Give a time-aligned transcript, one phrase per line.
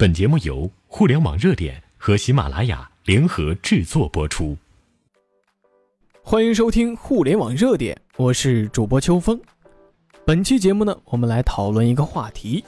[0.00, 4.56] 本节目由互联网热点和喜马拉雅联合制作播出。
[6.22, 9.40] 欢迎收听互联网热点，我是主播秋风。
[10.24, 12.64] 本期节目呢，我们来讨论一个话题，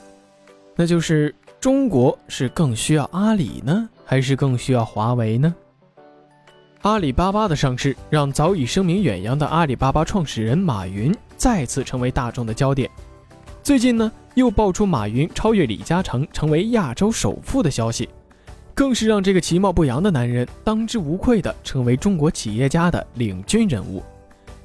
[0.75, 5.55] 那就是中国是更需要阿里呢，还是更需要华为呢？
[6.81, 12.91] 阿里巴巴的上市，让早已声名远扬的阿里巴巴创始人马云再次成为大众的焦点。
[13.63, 18.07] 最近呢，又爆出马云超越李嘉诚成为亚洲首富的消息，
[18.73, 24.01] 更是让这个其貌不扬的男人当之无愧的成为中国企业家的领军人物。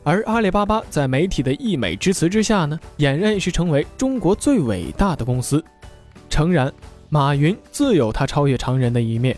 [0.04, 5.62] 而阿里巴巴在媒体的溢美之词之下呢，俨然是成为中国最伟大的公司。
[6.30, 6.73] 诚然，
[7.09, 9.37] 马云自有他超越常人的一面。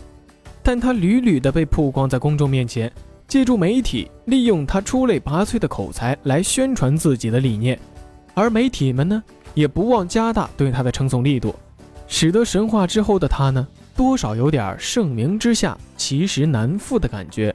[0.61, 2.91] 但他屡屡的被曝光在公众面前，
[3.27, 7.79] 借助媒体利用他出类拔萃的口才来宣传自己的理念，
[8.35, 9.23] 而媒体们呢，
[9.59, 11.53] 也不忘加大对他的称颂力度，
[12.07, 17.53] 使得神话之后的他呢，多少有点盛名之下其实难副的感觉。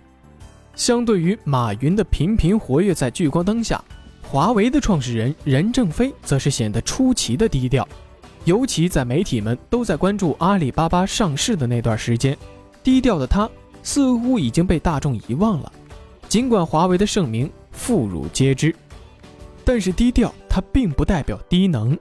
[0.74, 3.82] 相对于马云的频频活跃在聚光灯下，
[4.20, 7.88] 华为的创始人任正非则是显得出奇的低调，
[8.44, 12.36] 尤其在媒体们都在关注阿里巴巴上市的那段时间。
[12.82, 13.48] 低调的他
[13.82, 15.72] 似乎已经被大众遗忘了，
[16.28, 18.76] 尽管华为的盛名妇孺皆知，
[19.64, 21.98] 但是低调它并不代表低能。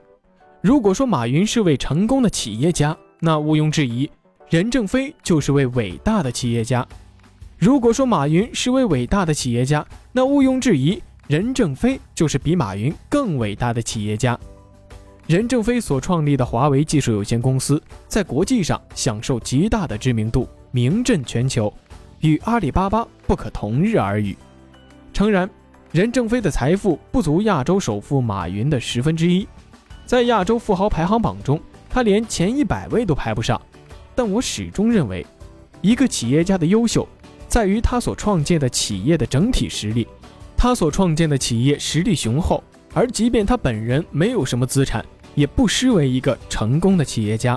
[0.60, 4.08] 如果说马云是位成功的企业家，那毋庸置疑，
[4.48, 6.86] 任正非就是位伟大的企业家。
[7.58, 14.38] 如果说马云是位伟大的企业家，那毋庸置疑，任正非就是比马云更伟大的企业家。
[15.26, 20.48] 任正非所创立的华为技术有限公司在国际上享受极大的知名度。
[20.70, 21.74] 名震全球，
[22.20, 24.36] 与阿里巴巴不可同日而语。
[25.12, 25.50] 诚然，
[25.94, 29.46] 任正非的财富不足亚洲首富马云的十分之一，
[30.04, 33.62] 在亚洲富豪排行榜中，他连前一百位都排不上。
[34.12, 35.24] 但我始终认为，
[35.82, 37.06] 一个企业家的优秀，
[37.46, 40.04] 在于他所创建的企业的整体实力。
[40.56, 42.60] 他所创建的企业实力雄厚，
[42.92, 45.04] 而即便他本人没有什么资产，
[45.36, 47.56] 也不失为一个成功的企业家。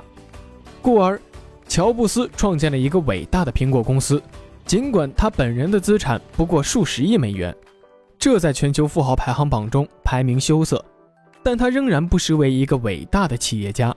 [0.80, 1.20] 故而。
[1.68, 4.22] 乔布斯创建了一个伟大的苹果公司，
[4.64, 7.54] 尽管他本人的资产不过数十亿美元，
[8.20, 10.84] 这在全球富豪排行榜中排名羞涩，
[11.44, 13.96] 但他仍然不失为一个伟大的企业家。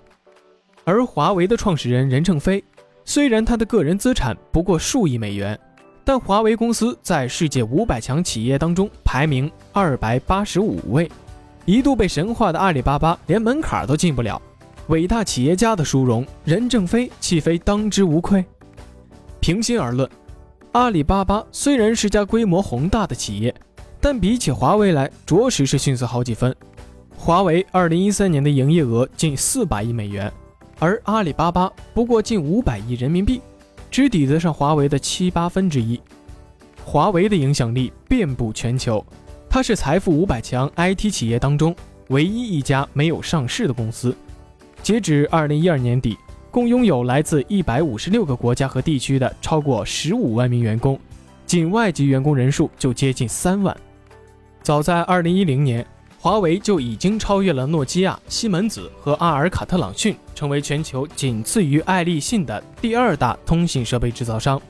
[0.85, 2.63] 而华为的创始人任正非，
[3.05, 5.59] 虽然他的个人资产不过数亿美元，
[6.05, 11.11] 但华为公司在世界五百强企业当中排名二百八十五位，
[11.65, 14.41] 一度被神话的阿里巴巴连门槛都进不了。
[14.89, 18.45] 伟大企业家的殊荣，任正非岂非当之无愧？
[19.41, 20.09] 平心而论，
[20.73, 23.55] 阿里巴巴虽然是家规模宏大的企业，
[24.00, 26.55] 但比起华为来，着实是逊色好几分。
[27.16, 30.33] 华为二零一三年的营业额近四百亿美元，
[30.78, 33.43] 而阿里巴巴不过近五百亿人民币，
[33.91, 36.00] 只抵得上华为的七八分之一。
[36.83, 39.05] 华为的影响力遍布全球，
[39.50, 41.77] 它是财富五百强 IT 企业当中
[42.09, 44.16] 唯一一家没有上市的公司。
[44.83, 46.16] 截止二零一二年底，
[46.50, 50.99] 共拥有来自一百五十六个国家和地区的超过十五万名员工，
[51.44, 53.77] 仅外籍员工人数就接近三万。
[54.62, 55.87] 早在二零一零年，
[56.19, 64.60] 华为就已经超越了诺基亚、西门子和阿尔卡特朗讯，成为全球仅次于爱立信的第二大通信设备制造商。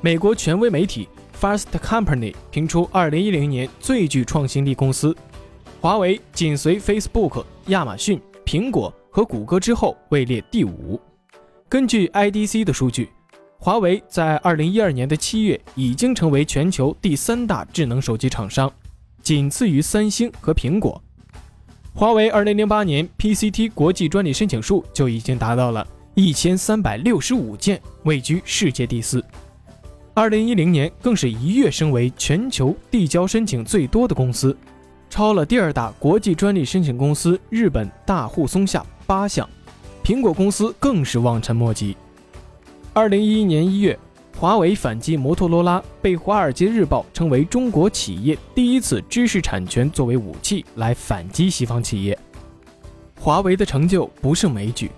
[0.00, 1.08] 美国权威媒体
[1.40, 5.16] Fast Company 评出二零一零年最具创新力公司，
[5.80, 8.92] 华为紧随 Facebook、亚马逊、苹果。
[9.16, 11.00] 和谷歌之后位列第五。
[11.70, 13.08] 根据 IDC 的数据，
[13.58, 18.70] 华为在二零一二年的七月已经成为全球第三大智能手机厂商，
[19.26, 21.02] 仅次于三星和苹果。
[21.92, 29.20] 华为二零零八年 PCT 国际专利申请数就已经达到了一千三百六十五件，位居世界第四。
[30.14, 34.56] 二零一零年更是一跃升为全球递交申请最多的公司，
[35.10, 38.86] 超了第二大国际专利申请公司日本大户松下。
[39.08, 39.50] 八项，
[40.04, 41.96] 苹果公司更是望尘莫及。
[42.92, 43.98] 二零一一年一月，
[44.38, 52.16] 华为反击摩托罗拉，被《华尔街日报》称为中国企业第一次知识产权作为武器来反击西方企业。
[53.18, 54.90] 华为的成就不胜枚举，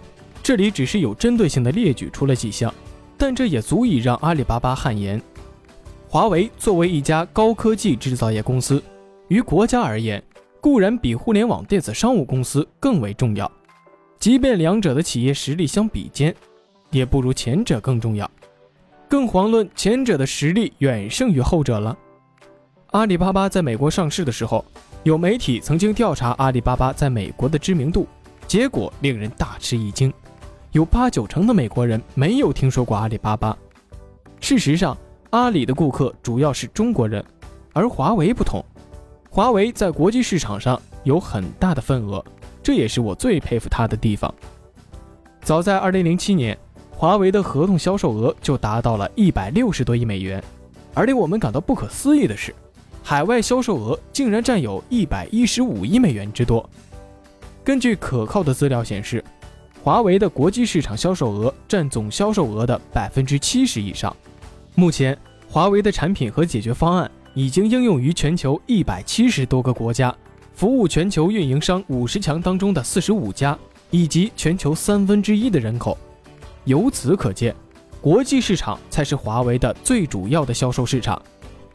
[0.42, 2.74] 这里只是有针对性的列举出了几项，
[3.16, 5.22] 但这也足以让阿里巴巴汗颜。
[6.08, 8.82] 华为作为一家高科技制造业公司，
[9.28, 10.20] 于国家而言，
[10.60, 13.48] 固然比互联网电子商务公司更为重要。
[14.18, 16.34] 即便两者的企业实力相比肩，
[16.90, 18.28] 也不如前者更重要。
[19.08, 21.96] 更遑论前者的实力远胜于后者了。
[22.88, 24.62] 阿里巴巴在美国上市的时候，
[25.02, 28.06] 有媒体曾经调查阿里巴巴在美国的知名度，
[28.46, 30.12] 结果令人大吃一惊。
[30.72, 33.56] 有八九成的美国人没有听说过阿里巴巴。
[34.40, 34.96] 事实上，
[35.30, 37.24] 阿里的顾客主要是中国人，
[37.72, 38.62] 而华为不同，
[39.30, 42.22] 华为在国际市场上有很大的份额，
[42.62, 44.32] 这也是我最佩服他的地方。
[45.42, 46.58] 早在2007年，
[46.98, 50.42] 华为的合同销售额就达到了一百六十多亿美元，
[50.94, 52.52] 而令我们感到不可思议的是，
[53.04, 56.68] 海外销售额竟然占有一百一十五亿美元之多。
[57.62, 59.22] 根据可靠的资料显示，
[59.80, 64.14] 华为的国际市场销售额占总销售额的百分之七十以上。
[64.74, 65.16] 目前，
[65.48, 70.12] 华为的产品和解决方案已经应用于全球一百七十多个国家，
[70.52, 73.56] 服务全球运营商五十强当中的四十五家，
[73.92, 75.96] 以及全球三分之一的人口。
[76.68, 77.56] 由此可见，
[77.98, 81.20] 国际市场才是华为的最主要的销售市场。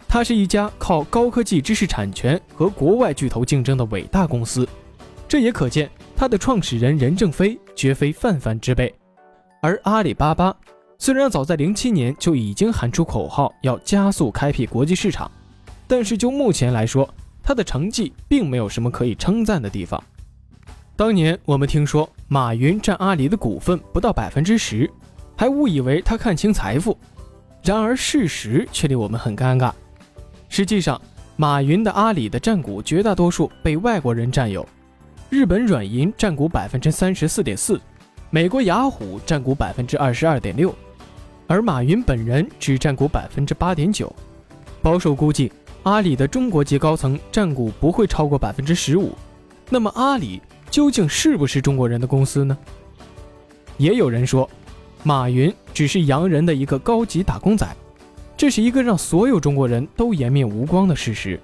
[0.07, 4.69] 它是一家靠高科技知识产权和国外巨头竞争的伟大公司。
[5.27, 8.93] 这也可见，它的创始人任正非绝非泛泛之辈。
[9.63, 10.55] 而阿里巴巴。
[10.99, 15.29] 虽然早在零七年就已经喊出口号要加速开辟国际市场，
[15.87, 17.11] 但是就目前来说，
[17.41, 20.01] 它的成绩并没有什么可以称赞的地方。
[20.95, 24.89] 当年我们听说马云占阿里的股份不到百分之十，
[25.37, 26.97] 还误以为他看清财富。
[27.61, 29.71] 然而事实却令我们很尴尬。
[30.49, 30.99] 实际上，
[31.35, 34.67] 马云的阿里的占股绝大多数被外国人占有，
[35.29, 37.79] 日本软银占股百分之三十四点四，
[38.31, 40.73] 美国雅虎占股百分之二十二点六。
[41.45, 44.11] 而马云本人只占股百分之八点九，
[44.81, 45.51] 保守估计，
[45.83, 49.11] 阿里的中国籍高层占股不会超过百分之十五。
[49.69, 50.41] 那么，阿里
[50.73, 52.57] 究竟是不是中国人的公司呢？
[53.77, 54.49] 也有人说，
[55.03, 57.67] 马云只是洋人的一个高级打工仔，
[58.35, 61.39] 这是一个让所有中国人都颜面无光的事实。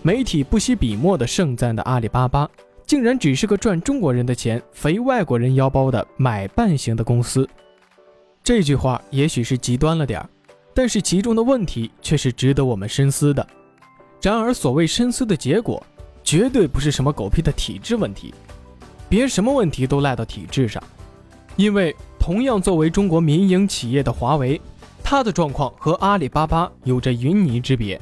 [0.00, 2.48] 媒体不惜笔墨的盛赞的阿里巴巴，
[2.86, 7.46] 竟然只是个赚中国人的钱、肥外国人腰包的买办型的公司。
[8.42, 10.30] 这句话也许是极端了点儿，
[10.72, 13.46] 但是其中的问题却是值得我们深思的。
[14.22, 15.84] 然而，所谓深思的结果，
[16.22, 18.32] 绝对不是什么狗屁的体制问题，
[19.14, 20.82] 别什么问题都赖到体制上。
[21.54, 24.60] 因为同样作为中国民营企业的华为，
[25.04, 28.00] 它的状况和阿里巴巴有着云泥之别。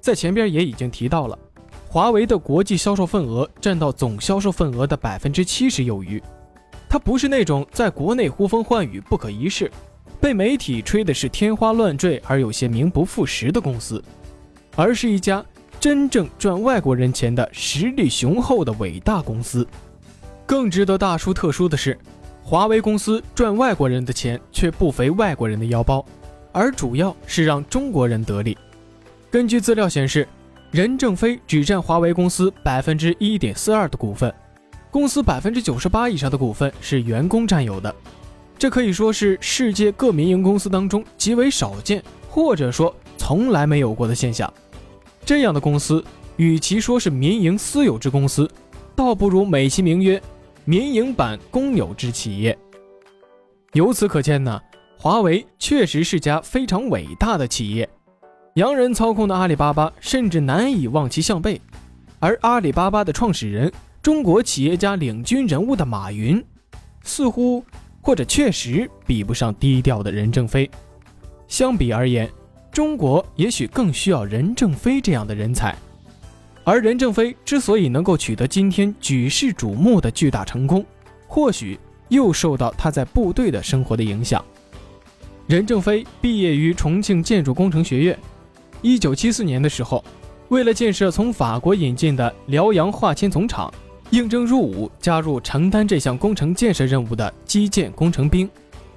[0.00, 1.36] 在前边也已经提到了，
[1.88, 6.22] 华为的国际销售份额占到总销售份额的百分之七十有余。
[6.88, 9.68] 它不是那种在国内呼风唤雨、不可一世，
[10.20, 14.00] 被媒体吹的是天花乱坠而有些名不副实的公司，
[14.76, 15.44] 而是一家
[15.80, 19.66] 真正赚外国人钱的实力雄厚的伟大公司。
[20.48, 21.96] 更值得大书特书的是，
[22.42, 26.02] 华为公司赚外国人的钱却不肥外国人的腰包，
[26.52, 28.56] 而主要是让中国人得利。
[29.30, 30.26] 根据资料显示，
[30.70, 34.34] 任正非只占华为公司百分之一点四二的股份。
[34.90, 37.94] 公司百分之九十八以上的股份是员工占有的，
[38.58, 44.50] 这可以说是世界各民营公司当中极为少见，或者说从来没有过的现象。
[45.26, 46.02] 这样的公司，
[46.36, 48.50] 与其说是民营私有制公司，
[48.96, 50.20] 倒不如美其名曰
[50.68, 52.54] 民营版公有制企业。
[53.72, 54.60] 由此可见呢，
[54.98, 57.88] 华为确实是家非常伟大的企业。
[58.56, 61.58] 洋人操控的阿里巴巴甚至难以望其项背，
[62.18, 63.72] 而阿里巴巴的创始人。
[64.02, 66.44] 中国企业家领军人物的马云，
[67.02, 67.64] 似乎
[68.02, 70.70] 或者确实比不上低调的任正非。
[71.46, 72.30] 相比而言，
[72.70, 75.74] 中国也许更需要任正非这样的人才。
[76.68, 80.84] 而任正非之所以能够取得今天举世瞩目的巨大成功，
[81.26, 84.44] 或许又受到他在部队的生活的影响。
[85.46, 88.18] 任正非毕业于重庆建筑工程学院，
[88.82, 90.04] 一九七四年的时候，
[90.48, 93.72] 为了建设从法国引进的辽阳化纤总厂。
[94.10, 98.46] 应征入伍，加入承担这项工程建设任务的基建工程兵，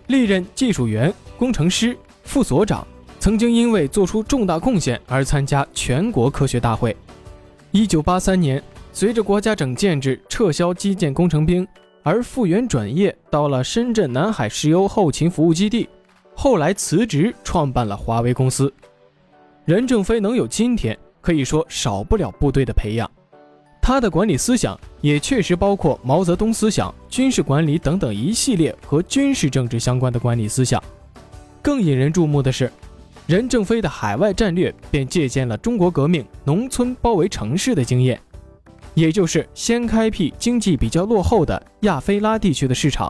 [0.08, 2.86] 历任技术员、工程师、副所长，
[3.18, 6.94] 曾经因为做出重大贡献而参加全国科学大会。
[7.74, 8.62] 一九八三年，
[8.92, 11.66] 随着国家整建制撤销基建工程兵，
[12.04, 15.88] 而复员转业到了深圳南海石油后勤服务基地，
[16.36, 18.72] 后来辞职创办了华为公司。
[19.64, 23.10] 任正非能有今天，可以说少不了部队的培养。
[23.82, 30.84] 他的管理思想也确实包括毛泽东思想、军事管理等等一系列和军事政治相关的管理思想。
[31.62, 32.70] 更引人注目的是，
[33.32, 38.20] 任正非的海外战略便借鉴了中国革命农村包围城市的经验，
[38.94, 43.10] 也就是先开辟经济比较落后的亚非拉地区的市场，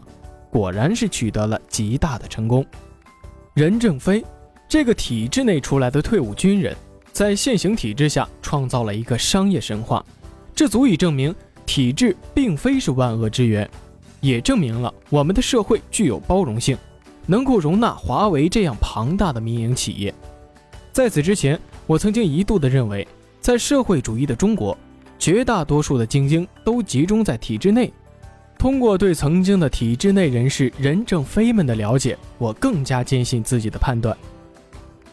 [0.51, 2.63] 果然是取得了极大的成功。
[3.55, 4.23] 任正非
[4.69, 6.77] 这个体制内出来的退伍军人，
[7.11, 10.05] 在现行体制下创造了一个商业神话。
[10.53, 11.33] 这足以证明
[11.65, 13.67] 体制并非是万恶之源。
[14.19, 16.77] 也证明了我们的社会具有包容性，
[17.25, 20.13] 能够容纳华为这样庞大的民营企业。
[20.91, 23.07] 在此之前，我曾经一度的认为，
[23.39, 24.77] 在社会主义的中国，
[25.17, 27.91] 绝大多数的精英都集中在体制内。
[28.57, 34.15] 通过对曾经的体制内人士任正非们的了解，我更加坚信自己的判断：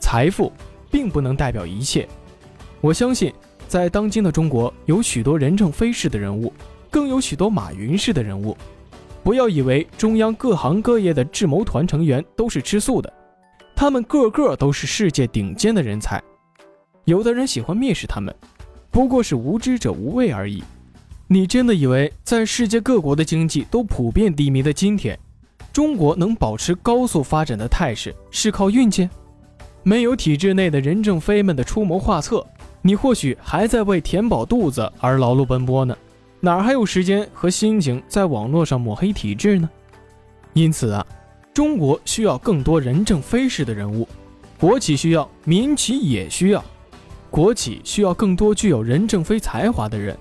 [0.00, 0.52] 财富
[0.90, 2.06] 并不能代表一切。
[2.80, 3.32] 我相信，
[3.66, 6.52] 在当今的中国，有许多任正非式的人物，
[6.90, 8.54] 更有许多马云式的人物。
[9.28, 13.12] 不要以为中央各行各业的智谋团成员都是吃素的，
[13.76, 16.18] 他们个个都是世界顶尖的人才。
[17.04, 18.35] 有的人喜欢蔑视他们，
[18.90, 20.64] 不过是无知者无畏而已。
[21.26, 25.18] 你真的以为在世界各国的经济都普遍低迷的今天，
[25.75, 29.11] 中国能保持高速发展的态势是靠运气？
[29.82, 32.47] 没有体制内的任正非们的出谋划策，
[32.80, 35.94] 你或许还在为填饱肚子而劳碌奔波呢，
[36.40, 39.68] 哪还有时间和心情在网络上抹黑体制呢？
[40.52, 41.04] 因此啊，
[41.52, 44.07] 中国需要更多任正非式的人物，
[44.59, 46.64] 国企需要，民企也需要，
[47.28, 50.16] 国企需要更多具有任正非才华的人。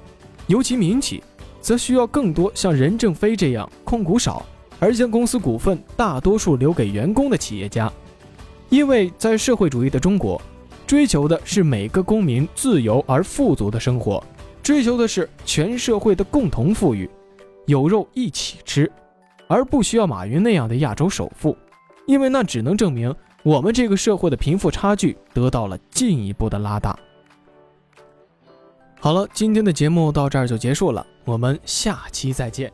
[0.47, 1.23] 尤其民企，
[1.61, 4.43] 则需要更多像任正非这样控股少
[4.79, 7.91] 而将公司股份大多数留给员工的企业家，
[8.69, 10.41] 因为在社会主义的中国，
[10.87, 14.23] 追求的是每个公民自由而富足的生活，
[14.61, 17.09] 追求的是全社会的共同富裕，
[17.65, 18.91] 有肉一起吃，
[19.47, 21.57] 而不需要马云那样的亚洲首富，
[22.05, 26.97] 因为那只能证明我们这个社会的贫富差距得到了进一步的拉大。
[28.99, 32.71] 好了，今天的节目到这儿就结束了，我们下期再见。